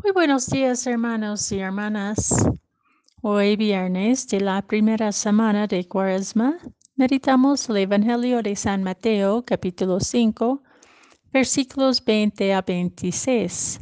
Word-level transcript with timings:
Muy 0.00 0.12
buenos 0.12 0.46
días, 0.46 0.86
hermanos 0.86 1.50
y 1.50 1.58
hermanas. 1.58 2.32
Hoy, 3.20 3.56
viernes 3.56 4.28
de 4.28 4.40
la 4.40 4.62
primera 4.62 5.10
semana 5.10 5.66
de 5.66 5.88
Cuaresma, 5.88 6.56
meditamos 6.94 7.68
el 7.68 7.78
Evangelio 7.78 8.40
de 8.40 8.54
San 8.54 8.84
Mateo, 8.84 9.44
capítulo 9.44 9.98
5, 9.98 10.62
versículos 11.32 12.04
20 12.04 12.54
a 12.54 12.62
26. 12.62 13.80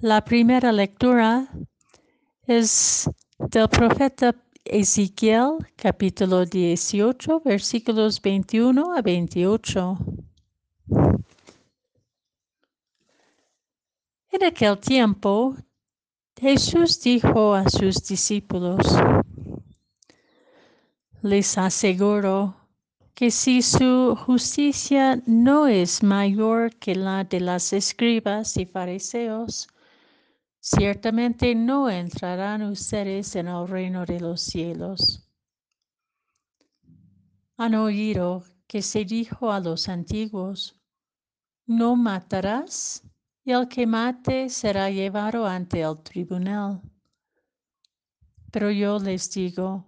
La 0.00 0.24
primera 0.24 0.70
lectura 0.70 1.48
es 2.46 3.10
del 3.50 3.68
profeta 3.68 4.32
Ezequiel, 4.64 5.58
capítulo 5.74 6.46
18, 6.46 7.40
versículos 7.44 8.22
21 8.22 8.94
a 8.94 9.02
28. 9.02 9.98
En 14.40 14.44
aquel 14.44 14.78
tiempo, 14.78 15.56
Jesús 16.40 17.00
dijo 17.00 17.54
a 17.54 17.68
sus 17.68 18.06
discípulos, 18.06 18.78
les 21.22 21.58
aseguro 21.58 22.54
que 23.14 23.32
si 23.32 23.62
su 23.62 24.16
justicia 24.26 25.20
no 25.26 25.66
es 25.66 26.04
mayor 26.04 26.72
que 26.76 26.94
la 26.94 27.24
de 27.24 27.40
las 27.40 27.72
escribas 27.72 28.56
y 28.56 28.64
fariseos, 28.64 29.66
ciertamente 30.60 31.56
no 31.56 31.90
entrarán 31.90 32.62
ustedes 32.62 33.34
en 33.34 33.48
el 33.48 33.66
reino 33.66 34.06
de 34.06 34.20
los 34.20 34.40
cielos. 34.40 35.28
Han 37.56 37.74
oído 37.74 38.44
que 38.68 38.82
se 38.82 39.04
dijo 39.04 39.50
a 39.50 39.58
los 39.58 39.88
antiguos, 39.88 40.80
no 41.66 41.96
matarás 41.96 43.02
y 43.48 43.52
el 43.52 43.66
que 43.66 43.86
mate 43.86 44.50
será 44.50 44.90
llevado 44.90 45.46
ante 45.46 45.80
el 45.80 45.96
tribunal. 46.02 46.82
Pero 48.52 48.70
yo 48.70 48.98
les 48.98 49.30
digo, 49.30 49.86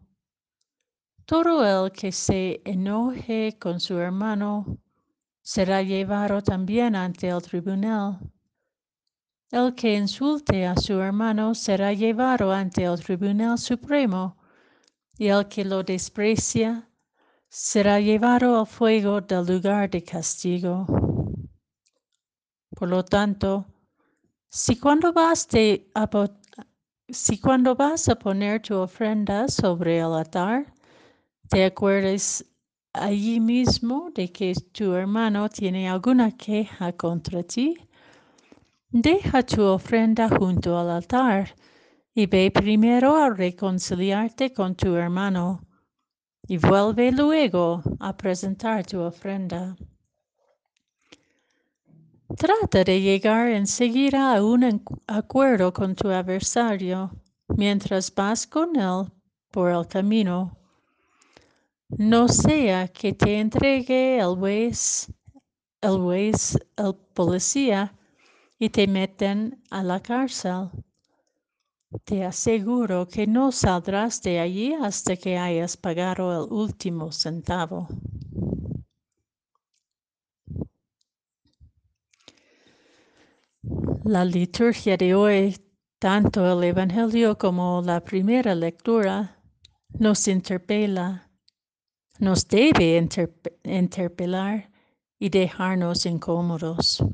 todo 1.27 1.85
el 1.85 1.93
que 1.93 2.11
se 2.11 2.63
enoje 2.65 3.59
con 3.59 3.79
su 3.79 3.99
hermano 3.99 4.79
será 5.43 5.83
llevado 5.83 6.43
también 6.43 6.97
ante 6.97 7.29
el 7.29 7.43
tribunal. 7.43 8.19
El 9.51 9.75
que 9.75 9.95
insulte 9.95 10.65
a 10.67 10.75
su 10.75 10.99
hermano 10.99 11.55
será 11.55 11.93
llevado 11.93 12.51
ante 12.51 12.85
el 12.85 12.99
tribunal 12.99 13.59
supremo, 13.59 14.39
y 15.19 15.27
el 15.27 15.47
que 15.49 15.67
lo 15.67 15.83
desprecia 15.83 16.89
será 17.51 18.01
llevado 18.01 18.59
al 18.59 18.67
fuego 18.67 19.21
del 19.21 19.45
lugar 19.45 19.91
de 19.91 20.03
castigo. 20.03 21.10
Por 22.81 22.89
lo 22.89 23.05
tanto, 23.05 23.67
si 24.49 24.81
cuando 24.81 25.13
vas, 25.13 25.47
a, 28.09 28.19
poner 28.19 28.63
tu 28.63 28.75
ofrenda 28.75 29.49
sobre 29.49 29.99
el 29.99 30.15
altar, 30.15 30.73
te 31.51 31.67
acuerdes 31.67 32.43
allí 32.95 33.39
mismo 33.39 34.11
de 34.15 34.33
que 34.33 34.55
tu 34.73 34.95
hermano 34.95 35.51
tiene 35.51 35.91
alguna 35.91 36.35
queja 36.35 36.95
contra 36.95 37.43
ti, 37.43 37.77
deja 38.89 39.43
tu 39.43 39.63
ofrenda 39.63 40.31
junto 40.31 40.79
al 40.79 40.89
altar 40.89 41.55
y 42.15 42.25
ve 42.25 42.51
primero 42.51 43.15
a 43.15 43.29
reconciliarte 43.29 44.55
con 44.55 44.75
tu 44.75 44.97
hermano 44.97 45.61
y 46.49 46.57
vuelve 46.57 47.13
luego 47.13 47.83
a 47.99 48.17
presentar 48.17 48.87
tu 48.87 49.01
ofrenda. 49.01 49.77
Trata 52.37 52.85
de 52.85 53.01
llegar 53.01 53.49
enseguida 53.49 54.37
a 54.37 54.45
un 54.45 54.83
acuerdo 55.09 55.73
con 55.73 55.97
tu 55.97 56.09
adversario 56.09 57.11
mientras 57.49 58.15
vas 58.15 58.47
con 58.47 58.77
él 58.77 59.11
por 59.51 59.71
el 59.73 59.87
camino. 59.89 60.57
No 61.89 62.29
sea 62.29 62.87
que 62.87 63.13
te 63.13 63.41
entregue 63.41 64.21
el 64.21 64.37
juez, 64.37 65.13
el 65.81 65.99
juez, 65.99 66.57
el 66.77 66.95
policía 67.15 67.93
y 68.59 68.69
te 68.71 68.87
meten 68.87 69.61
a 69.71 69.83
la 69.83 70.01
cárcel. 70.01 70.71
Te 72.05 72.25
aseguro 72.25 73.09
que 73.09 73.27
no 73.27 73.51
saldrás 73.51 74.23
de 74.23 74.39
allí 74.39 74.73
hasta 74.73 75.17
que 75.17 75.37
hayas 75.37 75.77
pagado 75.77 76.45
el 76.45 76.53
último 76.53 77.11
centavo. 77.11 77.89
La 84.05 84.25
liturgia 84.25 84.97
de 84.97 85.15
hoy, 85.15 85.57
tanto 85.99 86.51
el 86.51 86.65
Evangelio 86.65 87.37
como 87.37 87.83
la 87.85 88.01
primera 88.01 88.55
lectura, 88.55 89.37
nos 89.99 90.27
interpela, 90.27 91.31
nos 92.19 92.49
debe 92.49 93.07
interpelar 93.63 94.71
y 95.19 95.29
dejarnos 95.29 96.07
incómodos. 96.07 97.05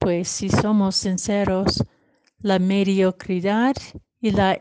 Pues 0.00 0.26
si 0.28 0.48
somos 0.48 0.96
sinceros, 0.96 1.84
la 2.38 2.58
mediocridad 2.58 3.76
y 4.20 4.32
la 4.32 4.58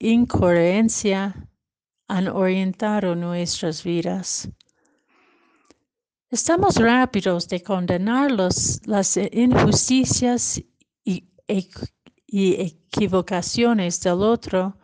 incoherencia 0.00 1.48
han 2.08 2.28
orientado 2.28 3.14
nuestras 3.14 3.84
vidas. 3.84 4.48
Estamos 6.36 6.76
rápidos 6.76 7.48
de 7.48 7.62
condenar 7.62 8.30
las 8.30 9.16
injusticias 9.16 10.62
y, 11.02 11.24
equivocaciones 12.28 14.02
del 14.02 14.20
otro 14.20 14.76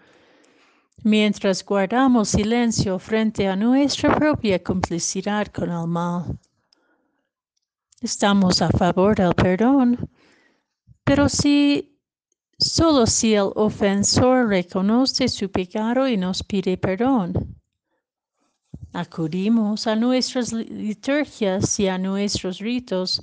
mientras 1.04 1.62
guardamos 1.62 2.30
silencio 2.30 2.98
frente 2.98 3.48
a 3.48 3.54
nuestra 3.54 4.16
propia 4.16 4.62
complicidad 4.62 5.48
con 5.48 5.70
el 5.70 5.86
mal. 5.86 6.38
Estamos 8.00 8.62
a 8.62 8.70
favor 8.70 9.14
del 9.14 9.34
perdón, 9.34 10.08
pero 11.04 11.28
si 11.28 11.98
solo 12.58 13.06
si 13.06 13.34
el 13.34 13.50
ofensor 13.56 14.48
reconoce 14.48 15.28
su 15.28 15.50
pecado 15.50 16.08
y 16.08 16.16
nos 16.16 16.42
pide 16.42 16.78
perdón. 16.78 17.61
Acudimos 18.94 19.86
a 19.86 19.96
nuestras 19.96 20.52
liturgias 20.52 21.80
y 21.80 21.88
a 21.88 21.96
nuestros 21.96 22.58
ritos 22.58 23.22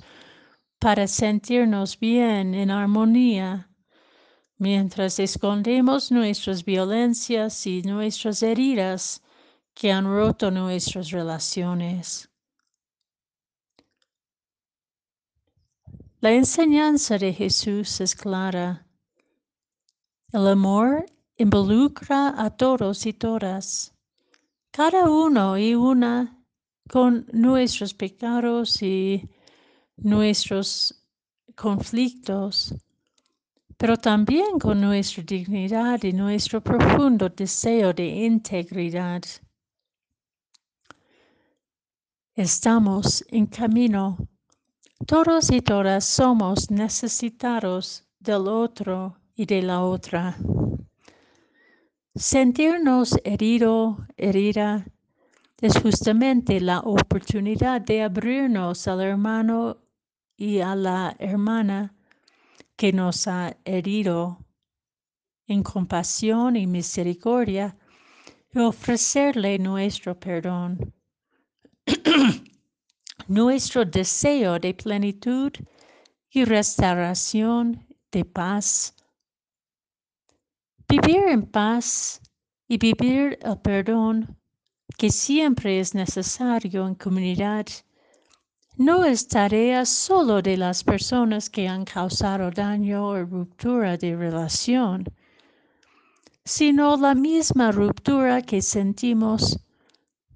para 0.80 1.06
sentirnos 1.06 1.98
bien 1.98 2.54
en 2.54 2.72
armonía, 2.72 3.70
mientras 4.58 5.20
escondemos 5.20 6.10
nuestras 6.10 6.64
violencias 6.64 7.66
y 7.68 7.82
nuestras 7.82 8.42
heridas 8.42 9.22
que 9.72 9.92
han 9.92 10.06
roto 10.06 10.50
nuestras 10.50 11.12
relaciones. 11.12 12.28
La 16.20 16.32
enseñanza 16.32 17.16
de 17.16 17.32
Jesús 17.32 18.00
es 18.00 18.16
clara. 18.16 18.86
El 20.32 20.48
amor 20.48 21.06
involucra 21.36 22.34
a 22.36 22.50
todos 22.50 23.06
y 23.06 23.12
todas 23.12 23.94
cada 24.70 25.10
uno 25.10 25.58
y 25.58 25.74
una 25.74 26.36
con 26.88 27.26
nuestros 27.32 27.94
pecados 27.94 28.82
y 28.82 29.28
nuestros 29.96 30.94
conflictos, 31.54 32.74
pero 33.76 33.96
también 33.96 34.58
con 34.58 34.80
nuestra 34.80 35.22
dignidad 35.24 36.02
y 36.02 36.12
nuestro 36.12 36.60
profundo 36.60 37.28
deseo 37.28 37.92
de 37.92 38.06
integridad. 38.06 39.22
Estamos 42.34 43.24
en 43.28 43.46
camino. 43.46 44.16
Todos 45.06 45.50
y 45.50 45.62
todas 45.62 46.04
somos 46.04 46.70
necesitados 46.70 48.04
del 48.18 48.48
otro 48.48 49.16
y 49.34 49.46
de 49.46 49.62
la 49.62 49.82
otra. 49.82 50.36
Sentirnos 52.16 53.14
herido, 53.22 54.04
herida, 54.16 54.84
es 55.60 55.78
justamente 55.78 56.60
la 56.60 56.80
oportunidad 56.80 57.80
de 57.82 58.02
abrirnos 58.02 58.88
al 58.88 59.00
hermano 59.02 59.76
y 60.36 60.58
a 60.58 60.74
la 60.74 61.14
hermana 61.20 61.94
que 62.74 62.92
nos 62.92 63.28
ha 63.28 63.56
herido 63.64 64.44
en 65.46 65.62
compasión 65.62 66.56
y 66.56 66.66
misericordia 66.66 67.76
y 68.52 68.58
ofrecerle 68.58 69.60
nuestro 69.60 70.18
perdón, 70.18 70.92
nuestro 73.28 73.84
deseo 73.84 74.58
de 74.58 74.74
plenitud 74.74 75.52
y 76.28 76.44
restauración 76.44 77.86
de 78.10 78.24
paz 78.24 78.96
Vivir 80.90 81.28
en 81.28 81.46
paz 81.46 82.20
y 82.66 82.76
vivir 82.76 83.38
el 83.42 83.58
perdón 83.58 84.36
que 84.98 85.08
siempre 85.08 85.78
es 85.78 85.94
necesario 85.94 86.84
en 86.84 86.96
comunidad 86.96 87.66
no 88.76 89.04
es 89.04 89.28
tarea 89.28 89.86
solo 89.86 90.42
de 90.42 90.56
las 90.56 90.82
personas 90.82 91.48
que 91.48 91.68
han 91.68 91.84
causado 91.84 92.50
daño 92.50 93.06
o 93.06 93.22
ruptura 93.22 93.96
de 93.96 94.16
relación, 94.16 95.04
sino 96.44 96.96
la 96.96 97.14
misma 97.14 97.70
ruptura 97.70 98.42
que 98.42 98.60
sentimos 98.60 99.60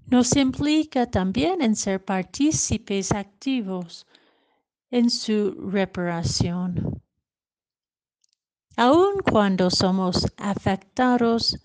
nos 0.06 0.37
implica 0.37 1.11
también 1.11 1.62
en 1.62 1.75
ser 1.75 2.05
partícipes 2.05 3.11
activos 3.11 4.06
en 4.93 5.11
su 5.11 5.51
reparación. 5.69 7.03
Aun 8.76 9.21
cuando 9.21 9.71
somos 9.71 10.26
afectados, 10.37 11.61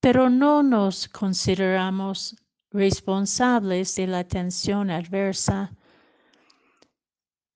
pero 0.00 0.30
no 0.30 0.62
nos 0.62 1.08
consideramos 1.08 2.36
responsables 2.70 3.96
de 3.96 4.06
la 4.06 4.22
tensión 4.22 4.90
adversa, 4.90 5.72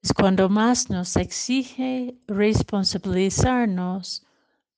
es 0.02 0.12
cuando 0.12 0.48
más 0.48 0.90
nos 0.90 1.16
exige 1.16 2.18
responsabilizarnos 2.26 4.26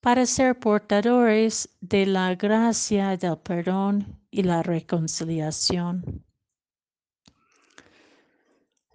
para 0.03 0.27
ser 0.27 0.59
portadores 0.59 1.71
de 1.81 2.05
la 2.05 2.35
gracia 2.35 3.17
del 3.17 3.39
perdón 3.39 4.21
y 4.31 4.43
la 4.43 4.62
reconciliación. 4.62 6.23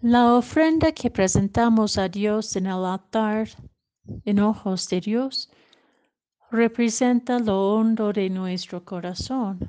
La 0.02 0.36
ofrenda 0.36 0.92
que 0.92 1.10
presentamos 1.10 1.98
a 1.98 2.08
Dios 2.08 2.56
en 2.56 2.68
el 2.68 2.86
altar, 2.86 3.50
en 4.26 4.40
ojos 4.40 4.90
de 4.90 5.02
Dios, 5.02 5.50
representa 6.52 7.40
lo 7.40 7.76
hondo 7.76 8.12
de 8.12 8.30
nuestro 8.30 8.84
corazón. 8.84 9.60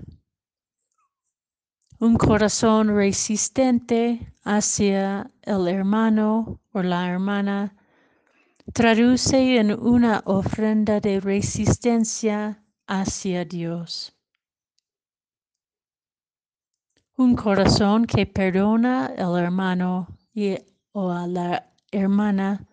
Un 1.99 2.17
corazón 2.17 2.97
resistente 2.97 4.33
hacia 4.43 5.31
el 5.43 5.69
hermano 5.69 6.61
o 6.73 6.83
la 6.83 7.11
hermana 7.11 7.77
traduce 8.73 9.59
en 9.59 9.73
una 9.79 10.23
ofrenda 10.25 11.01
de 11.01 11.21
resistencia 11.21 12.65
hacia 12.87 13.45
Dios. 13.45 14.17
Un 17.17 17.37
corazón 17.37 18.07
que 18.07 18.25
perdona 18.25 19.07
al 19.07 19.39
hermano 19.39 20.19
y, 20.33 20.57
o 20.93 21.11
a 21.11 21.27
la 21.27 21.71
hermana, 21.91 22.67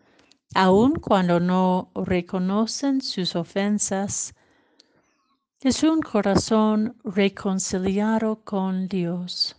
aun 0.56 0.96
cuando 0.96 1.40
no 1.40 1.92
reconocen 1.96 3.02
sus 3.02 3.36
ofensas, 3.36 4.34
es 5.62 5.84
un 5.84 6.02
corazón 6.02 6.98
reconciliado 7.04 8.44
con 8.44 8.88
Dios. 8.88 9.56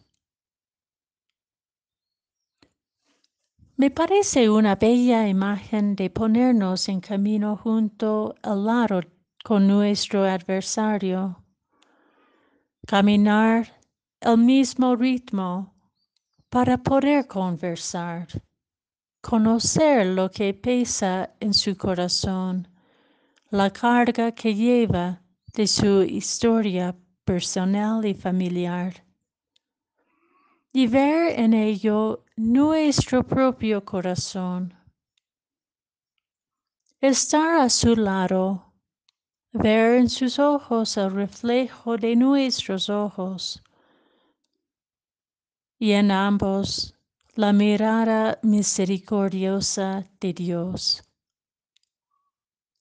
Me 3.77 3.91
parece 3.91 4.51
una 4.51 4.75
bella 4.75 5.29
imagen 5.29 5.95
de 5.95 6.11
ponernos 6.11 6.89
en 6.89 7.01
camino 7.01 7.57
junto 7.57 8.35
al 8.43 8.65
lado 8.65 9.03
con 9.45 9.69
nuestro 9.69 10.25
adversario. 10.25 11.45
Caminar 12.87 13.79
el 14.21 14.39
mismo 14.39 14.97
ritmo 14.97 15.75
para 16.49 16.79
poder 16.79 17.29
conversar, 17.29 18.27
conocer 19.29 20.07
lo 20.07 20.31
que 20.31 20.55
pesa 20.55 21.35
en 21.39 21.53
su 21.53 21.77
corazón, 21.77 22.67
la 23.51 23.71
carga 23.71 24.33
que 24.33 24.55
lleva 24.55 25.21
de 25.53 25.67
su 25.67 26.03
historia 26.03 26.97
personal 27.27 28.07
y 28.07 28.15
familiar 28.15 29.05
y 30.73 30.87
ver 30.87 31.39
en 31.39 31.53
ello 31.53 32.25
nuestro 32.37 33.23
propio 33.23 33.85
corazón. 33.85 34.73
Estar 36.99 37.61
a 37.61 37.69
su 37.69 37.97
lado, 37.97 38.73
ver 39.53 39.97
en 39.97 40.09
sus 40.09 40.39
ojos 40.39 40.97
el 40.97 41.11
reflejo 41.11 41.99
de 41.99 42.17
nuestros 42.17 42.89
ojos 42.89 43.63
y 45.79 45.93
en 45.93 46.13
ambos 46.13 46.98
la 47.39 47.53
mirada 47.53 48.37
misericordiosa 48.43 50.05
de 50.21 50.33
Dios. 50.33 51.05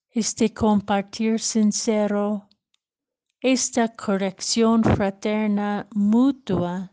Este 0.09 0.51
compartir 0.51 1.39
sincero, 1.39 2.50
esta 3.39 3.88
corrección 3.89 4.83
fraterna 4.83 5.88
mutua, 5.94 6.92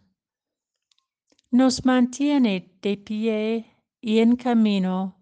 nos 1.51 1.87
mantiene 1.87 2.71
de 2.83 2.99
pie 2.99 3.65
y 3.99 4.19
en 4.19 4.37
camino 4.37 5.17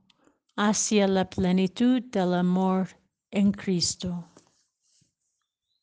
hacia 0.57 1.07
la 1.07 1.31
plenitud 1.31 2.03
del 2.11 2.35
amor 2.35 2.89
en 3.31 3.53
Cristo. 3.53 4.32